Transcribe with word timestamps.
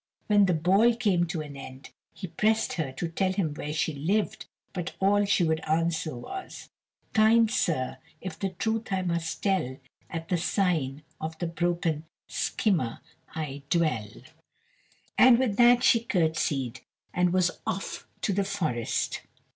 When 0.25 0.47
the 0.47 0.55
ball 0.55 0.95
came 0.95 1.27
to 1.27 1.41
an 1.41 1.55
end, 1.55 1.91
he 2.11 2.25
pressed 2.25 2.73
her 2.73 2.91
to 2.93 3.07
tell 3.07 3.33
him 3.33 3.53
where 3.53 3.71
she 3.71 3.93
lived, 3.93 4.47
but 4.73 4.95
all 4.99 5.25
she 5.25 5.43
would 5.43 5.59
answer 5.59 6.15
was: 6.17 6.69
"Kind 7.13 7.51
sir, 7.51 7.99
if 8.19 8.39
the 8.39 8.49
truth 8.49 8.87
I 8.91 9.03
must 9.03 9.43
tell, 9.43 9.77
At 10.09 10.27
the 10.29 10.37
sign 10.39 11.03
of 11.19 11.37
the 11.37 11.45
'Broken 11.45 12.05
Skimmer' 12.27 13.01
I 13.35 13.61
dwell;" 13.69 14.09
and 15.19 15.37
with 15.37 15.57
that 15.57 15.83
she 15.83 15.99
curtsied, 15.99 16.79
and 17.13 17.31
was 17.31 17.51
off 17.67 18.07
to 18.21 18.33
the 18.33 18.43
forest. 18.43 19.21